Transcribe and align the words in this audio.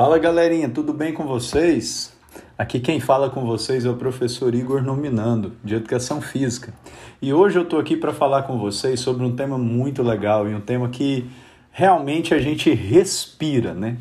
Fala 0.00 0.18
galerinha, 0.18 0.66
tudo 0.66 0.94
bem 0.94 1.12
com 1.12 1.26
vocês? 1.26 2.10
Aqui 2.56 2.80
quem 2.80 2.98
fala 3.00 3.28
com 3.28 3.44
vocês 3.44 3.84
é 3.84 3.90
o 3.90 3.96
professor 3.96 4.54
Igor 4.54 4.82
Nominando, 4.82 5.52
de 5.62 5.74
Educação 5.74 6.22
Física. 6.22 6.72
E 7.20 7.34
hoje 7.34 7.58
eu 7.58 7.64
estou 7.64 7.78
aqui 7.78 7.98
para 7.98 8.10
falar 8.10 8.44
com 8.44 8.58
vocês 8.58 8.98
sobre 8.98 9.26
um 9.26 9.36
tema 9.36 9.58
muito 9.58 10.02
legal 10.02 10.48
e 10.48 10.54
um 10.54 10.60
tema 10.62 10.88
que 10.88 11.30
realmente 11.70 12.32
a 12.32 12.38
gente 12.38 12.72
respira, 12.72 13.74
né? 13.74 13.98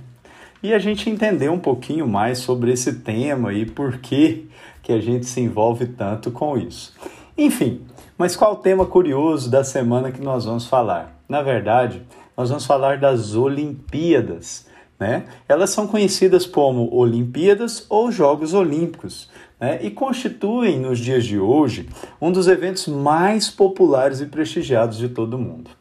E 0.64 0.74
a 0.74 0.80
gente 0.80 1.10
entender 1.10 1.50
um 1.50 1.60
pouquinho 1.60 2.08
mais 2.08 2.38
sobre 2.38 2.72
esse 2.72 3.00
tema 3.00 3.52
e 3.52 3.66
por 3.66 3.98
que, 3.98 4.50
que 4.82 4.94
a 4.94 5.02
gente 5.02 5.26
se 5.26 5.42
envolve 5.42 5.86
tanto 5.86 6.32
com 6.32 6.58
isso. 6.58 6.94
Enfim, 7.38 7.82
mas 8.18 8.38
qual 8.38 8.54
o 8.54 8.60
tema 8.60 8.86
curioso 8.86 9.52
da 9.52 9.66
semana 9.66 10.14
que 10.14 10.22
nós 10.22 10.46
vamos 10.46 10.66
falar? 10.66 11.22
Na 11.28 11.42
verdade, 11.42 12.02
nós 12.38 12.48
vamos 12.48 12.66
falar 12.66 13.00
das 13.00 13.36
Olimpíadas 13.36 14.69
né? 15.00 15.24
Elas 15.48 15.70
são 15.70 15.88
conhecidas 15.88 16.46
como 16.46 16.94
Olimpíadas 16.94 17.86
ou 17.90 18.12
Jogos 18.12 18.54
Olímpicos 18.54 19.30
né? 19.60 19.80
e 19.82 19.90
constituem, 19.90 20.78
nos 20.78 21.00
dias 21.00 21.26
de 21.26 21.40
hoje, 21.40 21.88
um 22.22 22.32
dos 22.32 22.48
eventos 22.48 22.88
mais 22.88 23.50
populares 23.50 24.20
e 24.20 24.26
prestigiados 24.26 24.98
de 24.98 25.10
todo 25.10 25.36
o 25.36 25.40
mundo. 25.40 25.72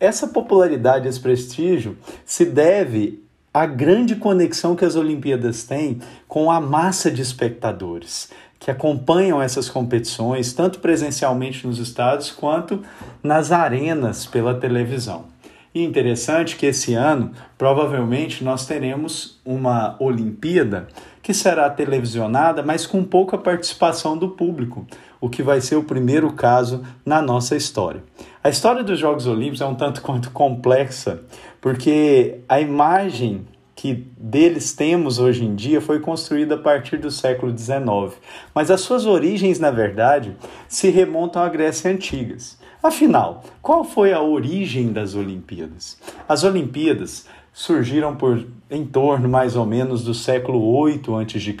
Essa 0.00 0.26
popularidade 0.26 1.06
e 1.06 1.08
esse 1.08 1.20
prestígio 1.20 1.96
se 2.26 2.44
deve 2.44 3.22
à 3.52 3.64
grande 3.64 4.16
conexão 4.16 4.74
que 4.74 4.84
as 4.84 4.96
Olimpíadas 4.96 5.62
têm 5.62 6.00
com 6.26 6.50
a 6.50 6.60
massa 6.60 7.10
de 7.10 7.22
espectadores 7.22 8.28
que 8.58 8.70
acompanham 8.70 9.42
essas 9.42 9.68
competições, 9.68 10.54
tanto 10.54 10.80
presencialmente 10.80 11.66
nos 11.66 11.78
estados 11.78 12.30
quanto 12.30 12.82
nas 13.22 13.52
arenas 13.52 14.24
pela 14.24 14.54
televisão. 14.54 15.26
E 15.74 15.82
interessante 15.82 16.54
que 16.54 16.66
esse 16.66 16.94
ano, 16.94 17.32
provavelmente, 17.58 18.44
nós 18.44 18.64
teremos 18.64 19.40
uma 19.44 19.96
Olimpíada 19.98 20.86
que 21.20 21.34
será 21.34 21.68
televisionada, 21.68 22.62
mas 22.62 22.86
com 22.86 23.02
pouca 23.02 23.36
participação 23.36 24.16
do 24.16 24.28
público, 24.28 24.86
o 25.20 25.28
que 25.28 25.42
vai 25.42 25.60
ser 25.60 25.74
o 25.74 25.82
primeiro 25.82 26.32
caso 26.32 26.84
na 27.04 27.20
nossa 27.20 27.56
história. 27.56 28.04
A 28.42 28.50
história 28.50 28.84
dos 28.84 29.00
Jogos 29.00 29.26
Olímpicos 29.26 29.62
é 29.62 29.66
um 29.66 29.74
tanto 29.74 30.00
quanto 30.02 30.30
complexa, 30.30 31.22
porque 31.60 32.40
a 32.48 32.60
imagem 32.60 33.44
que 33.74 34.06
deles 34.16 34.72
temos 34.74 35.18
hoje 35.18 35.44
em 35.44 35.56
dia 35.56 35.80
foi 35.80 35.98
construída 35.98 36.54
a 36.54 36.58
partir 36.58 36.98
do 36.98 37.10
século 37.10 37.56
XIX, 37.56 38.16
mas 38.54 38.70
as 38.70 38.80
suas 38.82 39.06
origens, 39.06 39.58
na 39.58 39.72
verdade, 39.72 40.36
se 40.68 40.88
remontam 40.88 41.42
à 41.42 41.48
Grécia 41.48 41.90
Antigas. 41.90 42.62
Afinal, 42.84 43.42
qual 43.62 43.82
foi 43.82 44.12
a 44.12 44.20
origem 44.20 44.92
das 44.92 45.14
Olimpíadas? 45.14 45.96
As 46.28 46.44
Olimpíadas 46.44 47.26
surgiram 47.50 48.14
por 48.14 48.46
em 48.70 48.84
torno 48.84 49.26
mais 49.26 49.56
ou 49.56 49.64
menos 49.64 50.04
do 50.04 50.12
século 50.12 50.62
8 50.62 51.16
a.C., 51.16 51.56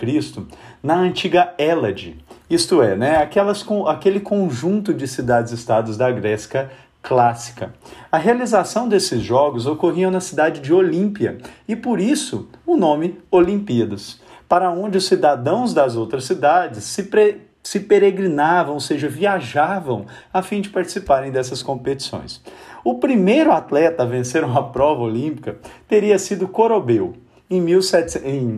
na 0.82 0.98
antiga 0.98 1.54
Hélade, 1.56 2.18
isto 2.50 2.82
é, 2.82 2.94
né, 2.94 3.16
aquelas 3.16 3.64
aquele 3.86 4.20
conjunto 4.20 4.92
de 4.92 5.08
cidades-estados 5.08 5.96
da 5.96 6.10
Grécia 6.10 6.70
clássica. 7.02 7.72
A 8.12 8.18
realização 8.18 8.86
desses 8.86 9.22
jogos 9.22 9.64
ocorria 9.64 10.10
na 10.10 10.20
cidade 10.20 10.60
de 10.60 10.74
Olímpia 10.74 11.38
e 11.66 11.74
por 11.74 12.00
isso 12.00 12.50
o 12.66 12.76
nome 12.76 13.18
Olimpíadas, 13.30 14.20
para 14.46 14.70
onde 14.70 14.98
os 14.98 15.06
cidadãos 15.06 15.72
das 15.72 15.96
outras 15.96 16.26
cidades 16.26 16.84
se 16.84 17.04
pre 17.04 17.43
se 17.64 17.80
peregrinavam, 17.80 18.74
ou 18.74 18.80
seja, 18.80 19.08
viajavam 19.08 20.04
a 20.32 20.42
fim 20.42 20.60
de 20.60 20.68
participarem 20.68 21.32
dessas 21.32 21.62
competições. 21.62 22.42
O 22.84 22.98
primeiro 22.98 23.50
atleta 23.50 24.02
a 24.02 24.06
vencer 24.06 24.44
uma 24.44 24.70
prova 24.70 25.00
olímpica 25.00 25.56
teria 25.88 26.18
sido 26.18 26.46
Corobeu, 26.46 27.14
em, 27.50 27.64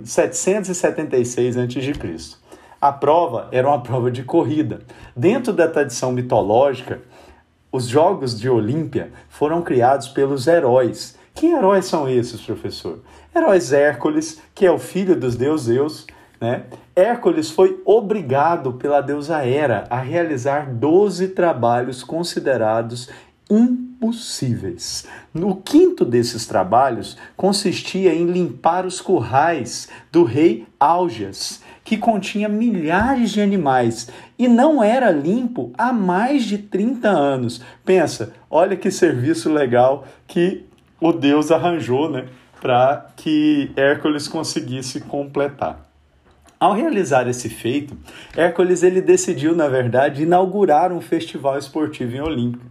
776 0.04 1.56
a.C. 1.56 2.36
A 2.80 2.92
prova 2.92 3.48
era 3.52 3.68
uma 3.68 3.80
prova 3.80 4.10
de 4.10 4.24
corrida. 4.24 4.80
Dentro 5.14 5.52
da 5.52 5.68
tradição 5.68 6.10
mitológica, 6.10 7.00
os 7.70 7.86
Jogos 7.86 8.38
de 8.38 8.50
Olímpia 8.50 9.12
foram 9.28 9.62
criados 9.62 10.08
pelos 10.08 10.48
heróis. 10.48 11.16
Que 11.32 11.46
heróis 11.46 11.84
são 11.84 12.08
esses, 12.08 12.40
professor? 12.40 13.00
Heróis 13.34 13.72
Hércules, 13.72 14.40
que 14.54 14.66
é 14.66 14.70
o 14.70 14.78
filho 14.78 15.14
dos 15.14 15.36
deuses 15.36 15.66
Zeus, 15.66 16.06
né? 16.40 16.64
Hércules 16.94 17.50
foi 17.50 17.80
obrigado 17.84 18.72
pela 18.74 19.00
deusa 19.00 19.44
Hera 19.44 19.86
a 19.90 19.98
realizar 19.98 20.72
12 20.72 21.28
trabalhos 21.28 22.02
considerados 22.02 23.08
impossíveis. 23.50 25.06
No 25.32 25.56
quinto 25.56 26.04
desses 26.04 26.46
trabalhos 26.46 27.16
consistia 27.36 28.14
em 28.14 28.26
limpar 28.26 28.84
os 28.84 29.00
currais 29.00 29.88
do 30.10 30.24
rei 30.24 30.66
Augeas, 30.80 31.62
que 31.84 31.96
continha 31.96 32.48
milhares 32.48 33.30
de 33.30 33.40
animais 33.40 34.08
e 34.38 34.48
não 34.48 34.82
era 34.82 35.10
limpo 35.10 35.72
há 35.78 35.92
mais 35.92 36.44
de 36.44 36.58
30 36.58 37.08
anos. 37.08 37.62
Pensa, 37.84 38.32
olha 38.50 38.76
que 38.76 38.90
serviço 38.90 39.52
legal 39.52 40.04
que 40.26 40.66
o 41.00 41.12
deus 41.12 41.50
arranjou, 41.52 42.10
né, 42.10 42.26
para 42.60 43.06
que 43.16 43.70
Hércules 43.76 44.26
conseguisse 44.26 45.00
completar. 45.00 45.85
Ao 46.58 46.72
realizar 46.72 47.28
esse 47.28 47.50
feito, 47.50 47.96
Hércules 48.34 48.82
ele 48.82 49.02
decidiu, 49.02 49.54
na 49.54 49.68
verdade, 49.68 50.22
inaugurar 50.22 50.90
um 50.90 51.02
festival 51.02 51.58
esportivo 51.58 52.16
em 52.16 52.20
Olímpia, 52.20 52.66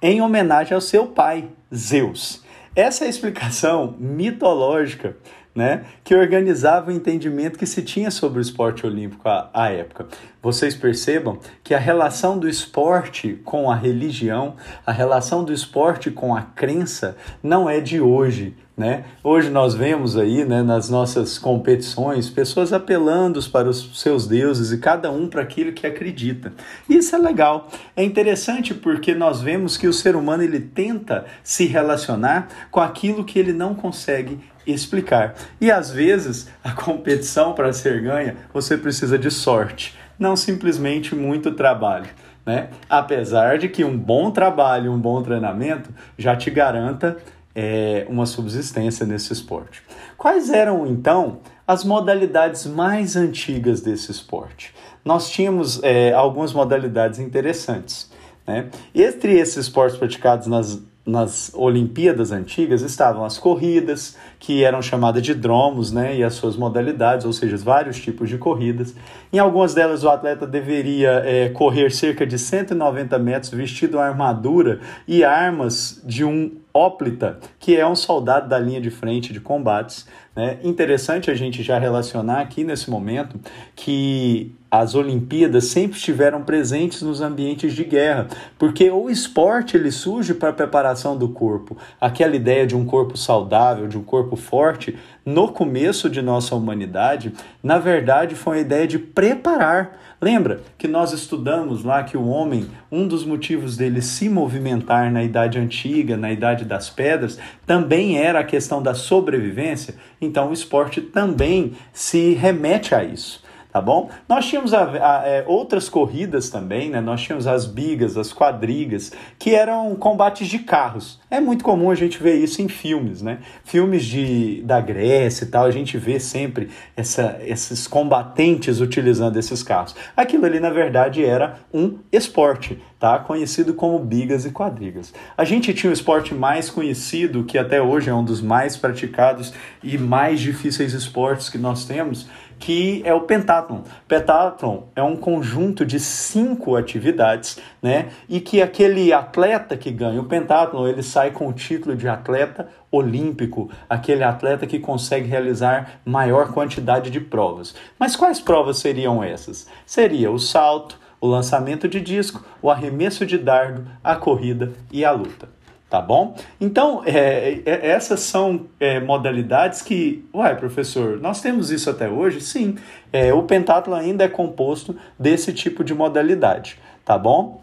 em 0.00 0.20
homenagem 0.20 0.72
ao 0.72 0.80
seu 0.80 1.06
pai, 1.06 1.48
Zeus. 1.74 2.44
Essa 2.76 3.04
é 3.04 3.06
a 3.08 3.10
explicação 3.10 3.96
mitológica 3.98 5.16
né, 5.54 5.84
que 6.02 6.14
organizava 6.14 6.90
o 6.90 6.94
entendimento 6.94 7.58
que 7.58 7.66
se 7.66 7.82
tinha 7.82 8.10
sobre 8.10 8.38
o 8.38 8.42
esporte 8.42 8.84
olímpico 8.84 9.28
à, 9.28 9.50
à, 9.54 9.70
época. 9.70 10.08
Vocês 10.42 10.74
percebam 10.74 11.38
que 11.62 11.72
a 11.74 11.78
relação 11.78 12.38
do 12.38 12.48
esporte 12.48 13.40
com 13.44 13.70
a 13.70 13.76
religião, 13.76 14.56
a 14.84 14.90
relação 14.90 15.44
do 15.44 15.52
esporte 15.52 16.10
com 16.10 16.34
a 16.34 16.42
crença, 16.42 17.16
não 17.42 17.70
é 17.70 17.80
de 17.80 18.00
hoje, 18.00 18.56
né? 18.76 19.04
Hoje 19.22 19.50
nós 19.50 19.72
vemos 19.74 20.16
aí 20.16 20.44
né, 20.44 20.60
nas 20.60 20.90
nossas 20.90 21.38
competições 21.38 22.28
pessoas 22.28 22.72
apelando 22.72 23.40
para 23.50 23.68
os 23.68 24.00
seus 24.00 24.26
deuses 24.26 24.72
e 24.72 24.78
cada 24.78 25.12
um 25.12 25.28
para 25.28 25.42
aquilo 25.42 25.72
que 25.72 25.86
acredita. 25.86 26.52
Isso 26.88 27.14
é 27.14 27.18
legal. 27.18 27.68
É 27.94 28.02
interessante 28.02 28.74
porque 28.74 29.14
nós 29.14 29.40
vemos 29.40 29.76
que 29.76 29.86
o 29.86 29.92
ser 29.92 30.16
humano 30.16 30.42
ele 30.42 30.58
tenta 30.58 31.24
se 31.42 31.66
relacionar 31.66 32.48
com 32.70 32.80
aquilo 32.80 33.24
que 33.24 33.38
ele 33.38 33.52
não 33.52 33.76
consegue 33.76 34.40
explicar. 34.66 35.34
E 35.60 35.70
às 35.70 35.92
vezes 35.92 36.48
a 36.62 36.72
competição 36.72 37.52
para 37.52 37.72
ser 37.72 38.02
ganha 38.02 38.36
você 38.52 38.76
precisa 38.76 39.16
de 39.16 39.30
sorte, 39.30 39.96
não 40.18 40.34
simplesmente 40.34 41.14
muito 41.14 41.52
trabalho. 41.52 42.08
Né? 42.44 42.68
Apesar 42.90 43.56
de 43.56 43.68
que 43.68 43.84
um 43.84 43.96
bom 43.96 44.30
trabalho, 44.30 44.92
um 44.92 44.98
bom 44.98 45.22
treinamento 45.22 45.90
já 46.18 46.36
te 46.36 46.50
garanta 46.50 47.16
é, 47.54 48.06
uma 48.08 48.26
subsistência 48.26 49.06
nesse 49.06 49.32
esporte. 49.32 49.82
Quais 50.16 50.50
eram 50.50 50.86
então 50.86 51.38
as 51.66 51.84
modalidades 51.84 52.66
mais 52.66 53.16
antigas 53.16 53.80
desse 53.80 54.10
esporte? 54.10 54.74
Nós 55.04 55.30
tínhamos 55.30 55.82
é, 55.82 56.12
algumas 56.12 56.52
modalidades 56.52 57.18
interessantes. 57.18 58.10
Né? 58.46 58.68
Entre 58.94 59.38
esses 59.38 59.56
esportes 59.56 59.96
praticados 59.96 60.46
nas 60.46 60.82
nas 61.06 61.52
Olimpíadas 61.54 62.32
antigas 62.32 62.80
estavam 62.80 63.24
as 63.24 63.36
corridas, 63.36 64.16
que 64.38 64.64
eram 64.64 64.80
chamadas 64.80 65.22
de 65.22 65.34
dromos, 65.34 65.92
né, 65.92 66.16
e 66.16 66.24
as 66.24 66.34
suas 66.34 66.56
modalidades, 66.56 67.26
ou 67.26 67.32
seja, 67.32 67.56
vários 67.58 68.00
tipos 68.00 68.28
de 68.28 68.38
corridas. 68.38 68.94
Em 69.32 69.38
algumas 69.38 69.74
delas, 69.74 70.02
o 70.02 70.08
atleta 70.08 70.46
deveria 70.46 71.22
é, 71.24 71.50
correr 71.50 71.90
cerca 71.90 72.26
de 72.26 72.38
190 72.38 73.18
metros 73.18 73.52
vestido 73.52 73.98
a 73.98 74.06
armadura 74.06 74.80
e 75.06 75.22
armas 75.22 76.00
de 76.04 76.24
um 76.24 76.52
óplita, 76.74 77.38
que 77.60 77.76
é 77.76 77.86
um 77.86 77.94
soldado 77.94 78.48
da 78.48 78.58
linha 78.58 78.80
de 78.80 78.90
frente 78.90 79.32
de 79.32 79.40
combates. 79.40 80.06
Né? 80.34 80.58
Interessante 80.64 81.30
a 81.30 81.34
gente 81.34 81.62
já 81.62 81.78
relacionar 81.78 82.40
aqui 82.40 82.64
nesse 82.64 82.90
momento 82.90 83.38
que 83.76 84.52
as 84.76 84.96
Olimpíadas 84.96 85.66
sempre 85.66 85.96
estiveram 85.96 86.42
presentes 86.42 87.00
nos 87.00 87.20
ambientes 87.20 87.74
de 87.74 87.84
guerra, 87.84 88.26
porque 88.58 88.90
o 88.90 89.08
esporte 89.08 89.76
ele 89.76 89.92
surge 89.92 90.34
para 90.34 90.48
a 90.48 90.52
preparação 90.52 91.16
do 91.16 91.28
corpo. 91.28 91.76
Aquela 92.00 92.34
ideia 92.34 92.66
de 92.66 92.74
um 92.74 92.84
corpo 92.84 93.16
saudável, 93.16 93.86
de 93.86 93.96
um 93.96 94.02
corpo 94.02 94.34
forte, 94.34 94.98
no 95.24 95.46
começo 95.46 96.10
de 96.10 96.20
nossa 96.20 96.56
humanidade, 96.56 97.32
na 97.62 97.78
verdade 97.78 98.34
foi 98.34 98.58
a 98.58 98.60
ideia 98.62 98.84
de 98.84 98.98
preparar. 98.98 99.96
Lembra 100.20 100.60
que 100.76 100.88
nós 100.88 101.12
estudamos 101.12 101.84
lá 101.84 102.02
que 102.02 102.16
o 102.16 102.26
homem, 102.26 102.66
um 102.90 103.06
dos 103.06 103.24
motivos 103.24 103.76
dele 103.76 104.02
se 104.02 104.28
movimentar 104.28 105.08
na 105.12 105.22
idade 105.22 105.56
antiga, 105.56 106.16
na 106.16 106.32
idade 106.32 106.64
das 106.64 106.90
pedras, 106.90 107.38
também 107.64 108.18
era 108.18 108.40
a 108.40 108.44
questão 108.44 108.82
da 108.82 108.92
sobrevivência? 108.92 109.94
Então 110.20 110.50
o 110.50 110.52
esporte 110.52 111.00
também 111.00 111.74
se 111.92 112.34
remete 112.34 112.92
a 112.92 113.04
isso. 113.04 113.43
Tá 113.74 113.80
bom? 113.80 114.08
Nós 114.28 114.46
tínhamos 114.46 114.72
a, 114.72 114.84
a, 114.84 115.26
é, 115.26 115.44
outras 115.48 115.88
corridas 115.88 116.48
também, 116.48 116.90
né? 116.90 117.00
Nós 117.00 117.20
tínhamos 117.22 117.44
as 117.44 117.66
bigas, 117.66 118.16
as 118.16 118.32
quadrigas, 118.32 119.10
que 119.36 119.52
eram 119.52 119.96
combates 119.96 120.46
de 120.46 120.60
carros. 120.60 121.20
É 121.28 121.40
muito 121.40 121.64
comum 121.64 121.90
a 121.90 121.94
gente 121.96 122.22
ver 122.22 122.36
isso 122.36 122.62
em 122.62 122.68
filmes, 122.68 123.20
né? 123.20 123.38
Filmes 123.64 124.04
de, 124.04 124.62
da 124.62 124.80
Grécia 124.80 125.44
e 125.44 125.48
tal, 125.48 125.64
a 125.64 125.72
gente 125.72 125.98
vê 125.98 126.20
sempre 126.20 126.68
essa, 126.96 127.40
esses 127.44 127.88
combatentes 127.88 128.78
utilizando 128.78 129.36
esses 129.40 129.60
carros. 129.60 129.96
Aquilo 130.16 130.46
ali, 130.46 130.60
na 130.60 130.70
verdade, 130.70 131.24
era 131.24 131.56
um 131.74 131.98
esporte, 132.12 132.80
tá? 133.00 133.18
Conhecido 133.18 133.74
como 133.74 133.98
bigas 133.98 134.44
e 134.44 134.52
quadrigas. 134.52 135.12
A 135.36 135.42
gente 135.44 135.74
tinha 135.74 135.90
o 135.90 135.92
esporte 135.92 136.32
mais 136.32 136.70
conhecido, 136.70 137.42
que 137.42 137.58
até 137.58 137.82
hoje 137.82 138.08
é 138.08 138.14
um 138.14 138.24
dos 138.24 138.40
mais 138.40 138.76
praticados 138.76 139.52
e 139.82 139.98
mais 139.98 140.38
difíceis 140.38 140.92
esportes 140.92 141.48
que 141.48 141.58
nós 141.58 141.84
temos, 141.84 142.28
que 142.64 143.02
é 143.04 143.12
o 143.12 143.20
pentathlon. 143.20 143.82
Pentathlon 144.08 144.84
é 144.96 145.02
um 145.02 145.16
conjunto 145.16 145.84
de 145.84 146.00
cinco 146.00 146.76
atividades, 146.76 147.58
né? 147.82 148.08
E 148.26 148.40
que 148.40 148.62
aquele 148.62 149.12
atleta 149.12 149.76
que 149.76 149.90
ganha 149.90 150.18
o 150.18 150.24
pentathlon, 150.24 150.88
ele 150.88 151.02
sai 151.02 151.30
com 151.30 151.46
o 151.46 151.52
título 151.52 151.94
de 151.94 152.08
atleta 152.08 152.66
olímpico, 152.90 153.70
aquele 153.86 154.24
atleta 154.24 154.66
que 154.66 154.78
consegue 154.78 155.28
realizar 155.28 156.00
maior 156.06 156.54
quantidade 156.54 157.10
de 157.10 157.20
provas. 157.20 157.74
Mas 157.98 158.16
quais 158.16 158.40
provas 158.40 158.78
seriam 158.78 159.22
essas? 159.22 159.66
Seria 159.84 160.30
o 160.30 160.38
salto, 160.38 160.98
o 161.20 161.26
lançamento 161.26 161.86
de 161.86 162.00
disco, 162.00 162.42
o 162.62 162.70
arremesso 162.70 163.26
de 163.26 163.36
dardo, 163.36 163.86
a 164.02 164.16
corrida 164.16 164.72
e 164.90 165.04
a 165.04 165.10
luta 165.10 165.50
tá 165.94 166.00
bom? 166.00 166.34
Então, 166.60 167.04
é, 167.06 167.60
é, 167.64 167.90
essas 167.90 168.18
são 168.18 168.66
é, 168.80 168.98
modalidades 168.98 169.80
que, 169.80 170.24
uai, 170.34 170.56
professor, 170.56 171.20
nós 171.20 171.40
temos 171.40 171.70
isso 171.70 171.88
até 171.88 172.08
hoje? 172.08 172.40
Sim, 172.40 172.74
é, 173.12 173.32
o 173.32 173.44
pentatlo 173.44 173.94
ainda 173.94 174.24
é 174.24 174.28
composto 174.28 174.96
desse 175.16 175.52
tipo 175.52 175.84
de 175.84 175.94
modalidade, 175.94 176.80
tá 177.04 177.16
bom? 177.16 177.62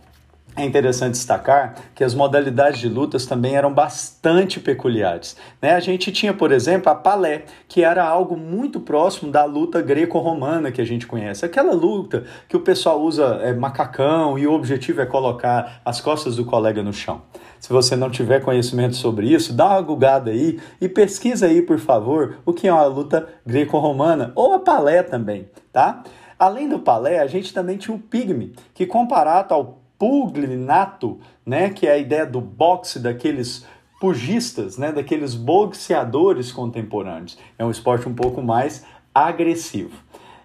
É 0.54 0.66
interessante 0.66 1.14
destacar 1.14 1.76
que 1.96 2.04
as 2.04 2.14
modalidades 2.14 2.80
de 2.80 2.90
lutas 2.90 3.26
também 3.26 3.56
eram 3.56 3.74
bastante 3.74 4.60
peculiares. 4.60 5.38
Né? 5.62 5.74
A 5.74 5.80
gente 5.80 6.12
tinha, 6.12 6.34
por 6.34 6.52
exemplo, 6.52 6.92
a 6.92 6.96
palé, 6.96 7.46
que 7.70 7.86
era 7.86 8.04
algo 8.04 8.36
muito 8.36 8.82
próximo 8.82 9.32
da 9.32 9.46
luta 9.46 9.82
greco-romana 9.82 10.70
que 10.70 10.82
a 10.82 10.86
gente 10.86 11.08
conhece. 11.08 11.46
Aquela 11.46 11.74
luta 11.74 12.26
que 12.50 12.58
o 12.58 12.60
pessoal 12.60 13.02
usa 13.02 13.40
é, 13.42 13.54
macacão 13.54 14.38
e 14.38 14.46
o 14.46 14.52
objetivo 14.52 15.00
é 15.00 15.06
colocar 15.06 15.82
as 15.86 16.02
costas 16.02 16.36
do 16.36 16.44
colega 16.44 16.84
no 16.84 16.92
chão. 16.92 17.22
Se 17.58 17.72
você 17.72 17.96
não 17.96 18.10
tiver 18.10 18.42
conhecimento 18.42 18.98
sobre 18.98 19.34
isso, 19.34 19.54
dá 19.54 19.68
uma 19.68 19.82
gugada 19.82 20.32
aí 20.32 20.60
e 20.82 20.90
pesquisa 20.90 21.46
aí, 21.46 21.62
por 21.62 21.80
favor, 21.80 22.40
o 22.46 22.52
que 22.52 22.68
é 22.68 22.74
uma 22.74 22.86
luta 22.86 23.26
greco-romana 23.46 24.34
ou 24.36 24.54
a 24.54 24.60
palé 24.60 25.02
também, 25.02 25.48
tá? 25.72 26.04
Além 26.38 26.68
do 26.68 26.80
palé, 26.80 27.20
a 27.20 27.28
gente 27.28 27.54
também 27.54 27.78
tinha 27.78 27.96
o 27.96 28.00
pigme, 28.00 28.54
que 28.74 28.86
comparado 28.88 29.54
ao 29.54 29.81
puglinato, 30.02 31.20
né, 31.46 31.70
que 31.70 31.86
é 31.86 31.92
a 31.92 31.98
ideia 32.00 32.26
do 32.26 32.42
boxe 32.42 32.98
daqueles 32.98 33.64
pugistas, 34.00 34.76
né, 34.76 34.92
daqueles 34.92 35.36
boxeadores 35.36 36.52
contemporâneos. 36.52 37.38
É 37.56 37.64
um 37.64 37.70
esporte 37.70 38.10
um 38.10 38.16
pouco 38.16 38.42
mais 38.42 38.84
agressivo. 39.14 39.96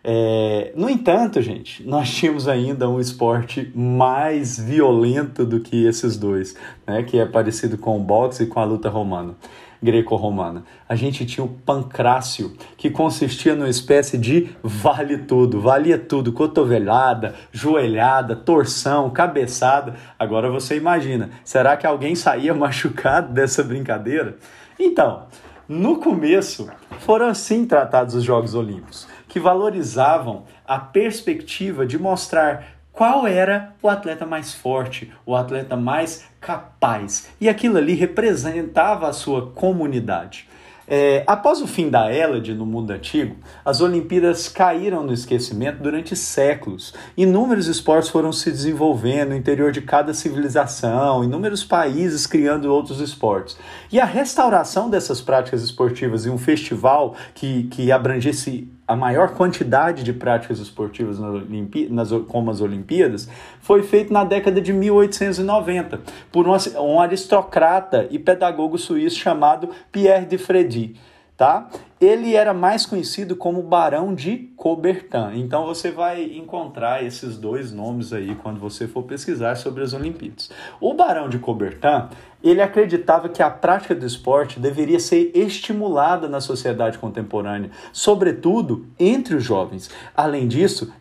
É, 0.05 0.75
no 0.77 0.91
entanto, 0.91 1.41
gente, 1.41 1.83
nós 1.89 2.11
tínhamos 2.11 2.47
ainda 2.47 2.87
um 2.87 3.01
esporte 3.01 3.73
mais 3.75 4.59
violento 4.59 5.47
do 5.47 5.59
que 5.61 5.87
esses 5.87 6.19
dois, 6.19 6.55
né, 6.87 7.03
que 7.03 7.19
é 7.19 7.25
parecido 7.25 7.79
com 7.79 7.97
o 7.97 8.01
boxe 8.01 8.43
e 8.43 8.47
com 8.47 8.61
a 8.61 8.65
luta 8.65 8.91
romana, 8.91 9.37
greco-romana. 9.83 10.65
A 10.89 10.95
gente 10.95 11.27
tinha 11.27 11.45
o 11.45 11.49
pancrácio, 11.49 12.55
que 12.77 12.91
consistia 12.91 13.55
numa 13.55 13.69
espécie 13.69 14.19
de 14.19 14.51
vale 14.63 15.19
tudo, 15.19 15.61
valia 15.61 15.99
tudo, 15.99 16.33
cotovelada, 16.33 17.35
joelhada, 17.53 18.37
torção, 18.37 19.11
cabeçada. 19.11 19.95
Agora 20.19 20.51
você 20.51 20.77
imagina, 20.77 21.31
será 21.45 21.77
que 21.77 21.87
alguém 21.87 22.15
saía 22.15 22.53
machucado 22.55 23.33
dessa 23.33 23.63
brincadeira? 23.63 24.37
Então, 24.79 25.25
no 25.69 25.97
começo, 25.97 26.69
foram 27.01 27.27
assim 27.27 27.67
tratados 27.67 28.15
os 28.15 28.23
Jogos 28.23 28.55
Olímpicos 28.55 29.09
que 29.37 29.41
valorizavam 29.41 30.45
a 30.67 30.79
perspectiva 30.79 31.85
de 31.85 31.99
mostrar 31.99 32.76
qual 32.97 33.27
era 33.27 33.75
o 33.83 33.91
atleta 33.91 34.25
mais 34.25 34.55
forte, 34.55 35.13
o 35.27 35.37
atleta 35.37 35.77
mais 35.77 36.25
capaz. 36.41 37.29
E 37.39 37.47
aquilo 37.47 37.77
ali 37.77 37.93
representava 37.93 39.07
a 39.07 39.13
sua 39.13 39.51
comunidade. 39.51 40.49
É, 40.89 41.25
após 41.27 41.61
o 41.61 41.67
fim 41.67 41.91
da 41.91 42.11
Hélade 42.13 42.55
no 42.55 42.65
mundo 42.65 42.93
antigo, 42.93 43.37
as 43.65 43.81
Olimpíadas 43.81 44.49
caíram 44.49 45.03
no 45.03 45.13
esquecimento 45.13 45.83
durante 45.83 46.15
séculos. 46.15 46.95
Inúmeros 47.17 47.67
esportes 47.67 48.09
foram 48.09 48.33
se 48.33 48.51
desenvolvendo 48.51 49.31
no 49.31 49.37
interior 49.37 49.73
de 49.73 49.83
cada 49.83 50.15
civilização, 50.15 51.25
inúmeros 51.25 51.65
países 51.65 52.27
criando 52.27 52.73
outros 52.73 53.01
esportes. 53.01 53.57
E 53.91 53.99
a 53.99 54.05
restauração 54.05 54.89
dessas 54.89 55.21
práticas 55.21 55.63
esportivas 55.63 56.25
em 56.27 56.31
um 56.31 56.39
festival 56.39 57.17
que, 57.35 57.65
que 57.65 57.91
abrangesse 57.91 58.71
a 58.87 58.95
maior 58.95 59.35
quantidade 59.35 60.05
de 60.05 60.13
práticas 60.13 60.61
esportivas 60.61 61.19
nas 61.19 61.43
nas, 61.91 62.11
como 62.29 62.51
as 62.51 62.61
Olimpíadas 62.61 63.29
foi 63.61 63.83
feito 63.83 64.13
na 64.13 64.23
década 64.23 64.61
de 64.61 64.73
1890 64.73 66.01
por 66.31 66.47
um, 66.47 66.53
um 66.81 67.01
aristocrata 67.01 68.07
e 68.11 68.19
pedagogo 68.19 68.79
suíço 68.79 69.17
chamado 69.17 69.71
Pierre 69.91 70.27
de 70.27 70.39
energy 70.77 70.95
Tá? 71.37 71.69
Ele 72.01 72.35
era 72.35 72.55
mais 72.55 72.87
conhecido 72.87 73.37
como 73.37 73.63
Barão 73.63 74.15
de 74.15 74.51
Coubertin. 74.57 75.33
Então 75.35 75.67
você 75.67 75.91
vai 75.91 76.23
encontrar 76.23 77.05
esses 77.05 77.37
dois 77.37 77.73
nomes 77.73 78.13
aí 78.13 78.35
quando 78.37 78.59
você 78.59 78.87
for 78.89 79.03
pesquisar 79.03 79.55
sobre 79.57 79.83
as 79.83 79.93
Olimpíadas. 79.93 80.51
O 80.81 80.95
Barão 80.95 81.29
de 81.29 81.39
Coubertin 81.39 82.09
ele 82.45 82.63
acreditava 82.63 83.29
que 83.29 83.43
a 83.43 83.51
prática 83.51 83.95
do 83.95 84.07
esporte 84.07 84.61
deveria 84.61 85.01
ser 85.01 85.33
estimulada 85.35 86.29
na 86.29 86.41
sociedade 86.41 86.99
contemporânea, 86.99 87.71
sobretudo 87.93 88.87
entre 88.99 89.35
os 89.35 89.43
jovens. 89.43 89.91
Além 90.15 90.47
disso, 90.47 90.93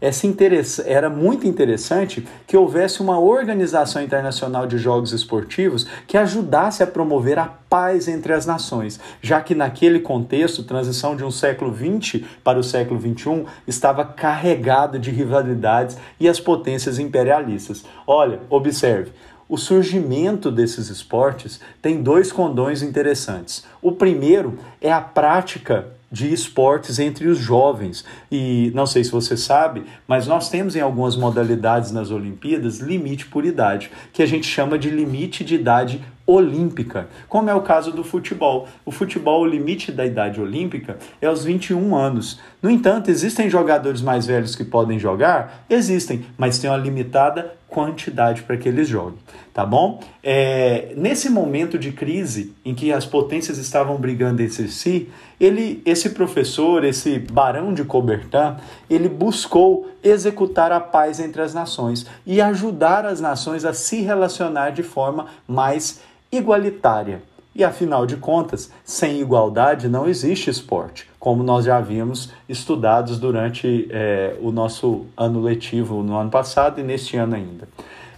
era 0.85 1.09
muito 1.09 1.45
interessante 1.45 2.25
que 2.47 2.57
houvesse 2.57 3.01
uma 3.01 3.19
organização 3.19 4.01
internacional 4.01 4.65
de 4.65 4.77
jogos 4.77 5.11
esportivos 5.11 5.85
que 6.07 6.17
ajudasse 6.17 6.81
a 6.81 6.87
promover 6.87 7.37
a 7.37 7.45
paz 7.69 8.07
entre 8.07 8.33
as 8.33 8.45
nações, 8.45 8.99
já 9.21 9.41
que 9.41 9.53
naquele 9.53 9.99
contexto, 9.99 10.24
transição 10.63 11.15
de 11.15 11.23
um 11.23 11.31
século 11.31 11.73
XX 11.73 12.23
para 12.43 12.59
o 12.59 12.63
século 12.63 12.99
XXI, 12.99 13.45
estava 13.67 14.03
carregado 14.03 14.99
de 14.99 15.11
rivalidades 15.11 15.97
e 16.19 16.27
as 16.27 16.39
potências 16.39 16.99
imperialistas. 16.99 17.85
Olha, 18.07 18.39
observe 18.49 19.11
o 19.47 19.57
surgimento 19.57 20.49
desses 20.49 20.89
esportes 20.89 21.59
tem 21.79 22.01
dois 22.01 22.31
condões 22.31 22.81
interessantes. 22.81 23.63
O 23.79 23.91
primeiro 23.91 24.57
é 24.81 24.91
a 24.91 24.99
prática 24.99 25.87
de 26.15 26.31
esportes 26.31 26.97
entre 26.97 27.27
os 27.27 27.37
jovens. 27.37 28.05
E 28.31 28.71
não 28.73 28.85
sei 28.85 29.03
se 29.03 29.11
você 29.11 29.35
sabe, 29.35 29.83
mas 30.07 30.25
nós 30.25 30.49
temos 30.49 30.73
em 30.73 30.79
algumas 30.79 31.17
modalidades 31.17 31.91
nas 31.91 32.09
Olimpíadas 32.09 32.79
limite 32.79 33.25
por 33.25 33.43
idade, 33.43 33.91
que 34.13 34.23
a 34.23 34.25
gente 34.25 34.47
chama 34.47 34.79
de 34.79 34.89
limite 34.89 35.43
de 35.43 35.55
idade 35.55 36.01
olímpica, 36.25 37.09
como 37.27 37.49
é 37.49 37.53
o 37.53 37.61
caso 37.61 37.91
do 37.91 38.01
futebol. 38.03 38.65
O 38.85 38.91
futebol, 38.91 39.41
o 39.41 39.45
limite 39.45 39.91
da 39.91 40.05
idade 40.05 40.39
olímpica 40.39 40.97
é 41.21 41.27
aos 41.27 41.43
21 41.43 41.93
anos. 41.93 42.39
No 42.61 42.69
entanto, 42.71 43.11
existem 43.11 43.49
jogadores 43.49 44.01
mais 44.01 44.25
velhos 44.25 44.55
que 44.55 44.63
podem 44.63 44.97
jogar? 44.97 45.65
Existem, 45.69 46.25
mas 46.37 46.57
tem 46.57 46.69
uma 46.69 46.77
limitada 46.77 47.55
quantidade 47.67 48.43
para 48.43 48.55
que 48.55 48.69
eles 48.69 48.87
joguem, 48.87 49.19
tá 49.55 49.65
bom? 49.65 50.01
É, 50.21 50.93
nesse 50.97 51.29
momento 51.29 51.79
de 51.79 51.93
crise 51.93 52.53
em 52.65 52.75
que 52.75 52.91
as 52.91 53.05
potências 53.05 53.57
estavam 53.57 53.95
brigando 53.95 54.41
entre 54.41 54.67
si, 54.67 55.09
ele, 55.39 55.81
esse 55.85 56.09
professor, 56.09 56.83
esse 56.83 57.17
barão 57.19 57.73
de 57.73 57.85
Coubertin, 57.85 58.57
ele 58.89 59.07
buscou 59.07 59.89
executar 60.03 60.73
a 60.73 60.81
paz 60.81 61.21
entre 61.21 61.41
as 61.41 61.53
nações 61.53 62.05
e 62.25 62.41
ajudar 62.41 63.05
as 63.05 63.21
nações 63.21 63.63
a 63.63 63.73
se 63.73 64.01
relacionar 64.01 64.71
de 64.71 64.83
forma 64.83 65.27
mais 65.47 66.01
igualitária. 66.29 67.23
E 67.55 67.63
afinal 67.63 68.05
de 68.05 68.17
contas, 68.17 68.69
sem 68.83 69.21
igualdade 69.21 69.87
não 69.87 70.05
existe 70.05 70.49
esporte, 70.49 71.09
como 71.17 71.43
nós 71.43 71.63
já 71.63 71.77
havíamos 71.77 72.29
estudados 72.49 73.17
durante 73.17 73.87
é, 73.89 74.35
o 74.41 74.51
nosso 74.51 75.05
ano 75.15 75.39
letivo 75.39 76.03
no 76.03 76.17
ano 76.17 76.29
passado 76.29 76.81
e 76.81 76.83
neste 76.83 77.15
ano 77.15 77.35
ainda. 77.35 77.69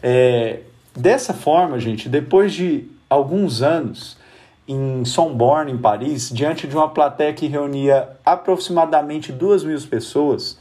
É, 0.01 0.61
dessa 0.97 1.33
forma, 1.33 1.79
gente, 1.79 2.09
depois 2.09 2.53
de 2.53 2.85
alguns 3.09 3.61
anos 3.61 4.17
em 4.67 5.05
Sorbonne, 5.05 5.71
em 5.71 5.77
Paris, 5.77 6.29
diante 6.29 6.67
de 6.67 6.75
uma 6.75 6.89
plateia 6.89 7.33
que 7.33 7.47
reunia 7.47 8.09
aproximadamente 8.25 9.31
duas 9.31 9.63
mil 9.63 9.79
pessoas, 9.81 10.57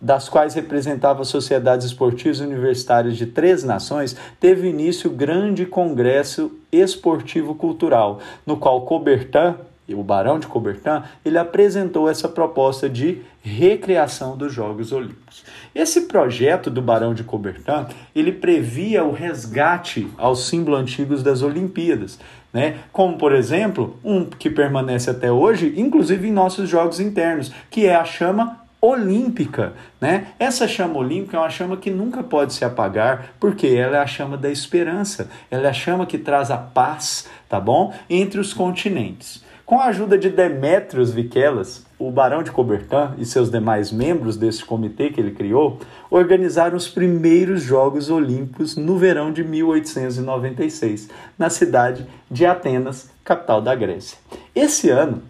das 0.00 0.30
quais 0.30 0.54
representava 0.54 1.24
sociedades 1.24 1.86
esportivas 1.86 2.40
universitárias 2.40 3.18
de 3.18 3.26
três 3.26 3.62
nações, 3.62 4.16
teve 4.38 4.66
início 4.66 5.10
o 5.10 5.14
grande 5.14 5.66
congresso 5.66 6.50
esportivo 6.72 7.54
cultural, 7.54 8.18
no 8.46 8.56
qual 8.56 8.80
Coubertin 8.86 9.56
o 9.94 10.02
Barão 10.02 10.38
de 10.38 10.46
Coubertin, 10.46 11.02
ele 11.24 11.38
apresentou 11.38 12.08
essa 12.08 12.28
proposta 12.28 12.88
de 12.88 13.22
recriação 13.42 14.36
dos 14.36 14.52
Jogos 14.52 14.92
Olímpicos. 14.92 15.44
Esse 15.74 16.02
projeto 16.02 16.70
do 16.70 16.82
Barão 16.82 17.14
de 17.14 17.24
Coubertin, 17.24 17.86
ele 18.14 18.32
previa 18.32 19.04
o 19.04 19.12
resgate 19.12 20.08
aos 20.18 20.46
símbolos 20.46 20.80
antigos 20.80 21.22
das 21.22 21.42
Olimpíadas, 21.42 22.18
né? 22.52 22.78
Como, 22.92 23.16
por 23.16 23.34
exemplo, 23.34 23.96
um 24.04 24.24
que 24.24 24.50
permanece 24.50 25.10
até 25.10 25.30
hoje, 25.30 25.74
inclusive 25.76 26.28
em 26.28 26.32
nossos 26.32 26.68
jogos 26.68 27.00
internos, 27.00 27.52
que 27.70 27.86
é 27.86 27.94
a 27.94 28.04
chama 28.04 28.60
olímpica, 28.80 29.74
né? 30.00 30.28
Essa 30.38 30.66
chama 30.66 30.98
olímpica 30.98 31.36
é 31.36 31.40
uma 31.40 31.50
chama 31.50 31.76
que 31.76 31.90
nunca 31.90 32.22
pode 32.22 32.54
se 32.54 32.64
apagar, 32.64 33.34
porque 33.38 33.66
ela 33.66 33.98
é 33.98 34.00
a 34.00 34.06
chama 34.06 34.36
da 34.36 34.50
esperança, 34.50 35.30
ela 35.50 35.66
é 35.66 35.70
a 35.70 35.72
chama 35.72 36.06
que 36.06 36.16
traz 36.16 36.50
a 36.50 36.56
paz, 36.56 37.28
tá 37.48 37.60
bom? 37.60 37.94
Entre 38.08 38.40
os 38.40 38.54
continentes. 38.54 39.44
Com 39.70 39.78
a 39.78 39.84
ajuda 39.84 40.18
de 40.18 40.28
Demetrios 40.28 41.12
Vikelas, 41.12 41.86
o 41.96 42.10
Barão 42.10 42.42
de 42.42 42.50
Coubertin 42.50 43.14
e 43.18 43.24
seus 43.24 43.48
demais 43.48 43.92
membros 43.92 44.36
desse 44.36 44.64
comitê 44.64 45.10
que 45.10 45.20
ele 45.20 45.30
criou 45.30 45.78
organizaram 46.10 46.76
os 46.76 46.88
primeiros 46.88 47.62
Jogos 47.62 48.10
Olímpicos 48.10 48.74
no 48.74 48.98
verão 48.98 49.32
de 49.32 49.44
1896, 49.44 51.08
na 51.38 51.48
cidade 51.48 52.04
de 52.28 52.44
Atenas, 52.44 53.10
capital 53.22 53.62
da 53.62 53.72
Grécia. 53.76 54.18
Esse 54.56 54.90
ano, 54.90 55.22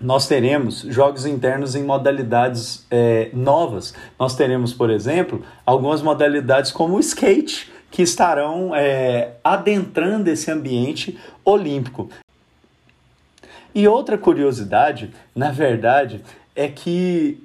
nós 0.00 0.26
teremos 0.26 0.80
jogos 0.80 1.26
internos 1.26 1.74
em 1.74 1.82
modalidades 1.82 2.86
é, 2.90 3.28
novas. 3.34 3.92
Nós 4.18 4.34
teremos, 4.34 4.72
por 4.72 4.88
exemplo, 4.88 5.42
algumas 5.66 6.00
modalidades 6.00 6.72
como 6.72 6.96
o 6.96 7.00
skate, 7.00 7.70
que 7.90 8.00
estarão 8.00 8.74
é, 8.74 9.32
adentrando 9.44 10.30
esse 10.30 10.50
ambiente 10.50 11.18
olímpico. 11.44 12.08
E 13.76 13.86
outra 13.86 14.16
curiosidade, 14.16 15.10
na 15.34 15.50
verdade, 15.50 16.22
é 16.54 16.66
que 16.66 17.38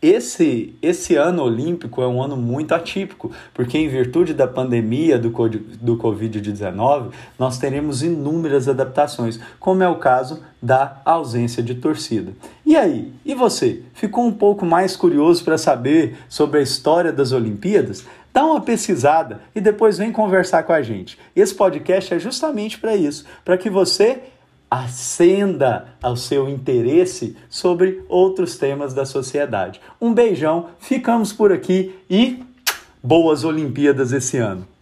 esse, 0.00 0.72
esse 0.80 1.16
ano 1.16 1.42
olímpico 1.42 2.00
é 2.00 2.06
um 2.06 2.22
ano 2.22 2.36
muito 2.36 2.72
atípico, 2.72 3.32
porque 3.52 3.76
em 3.76 3.88
virtude 3.88 4.32
da 4.32 4.46
pandemia 4.46 5.18
do, 5.18 5.30
do 5.30 5.96
Covid-19, 5.96 7.10
nós 7.36 7.58
teremos 7.58 8.04
inúmeras 8.04 8.68
adaptações, 8.68 9.40
como 9.58 9.82
é 9.82 9.88
o 9.88 9.96
caso 9.96 10.44
da 10.62 11.00
ausência 11.04 11.60
de 11.60 11.74
torcida. 11.74 12.32
E 12.64 12.76
aí, 12.76 13.12
e 13.24 13.34
você? 13.34 13.82
Ficou 13.94 14.24
um 14.24 14.32
pouco 14.32 14.64
mais 14.64 14.94
curioso 14.94 15.42
para 15.42 15.58
saber 15.58 16.16
sobre 16.28 16.60
a 16.60 16.62
história 16.62 17.12
das 17.12 17.32
Olimpíadas? 17.32 18.06
Dá 18.32 18.44
uma 18.44 18.60
pesquisada 18.60 19.40
e 19.54 19.60
depois 19.60 19.98
vem 19.98 20.12
conversar 20.12 20.62
com 20.62 20.72
a 20.72 20.82
gente. 20.82 21.18
Esse 21.34 21.54
podcast 21.54 22.14
é 22.14 22.18
justamente 22.20 22.78
para 22.78 22.94
isso, 22.94 23.24
para 23.44 23.58
que 23.58 23.68
você 23.68 24.22
acenda 24.74 25.86
ao 26.02 26.16
seu 26.16 26.48
interesse 26.48 27.36
sobre 27.48 28.02
outros 28.08 28.56
temas 28.56 28.92
da 28.92 29.04
sociedade. 29.04 29.80
Um 30.00 30.12
beijão, 30.12 30.66
ficamos 30.80 31.32
por 31.32 31.52
aqui 31.52 31.94
e 32.10 32.42
boas 33.00 33.44
Olimpíadas 33.44 34.12
esse 34.12 34.36
ano! 34.36 34.73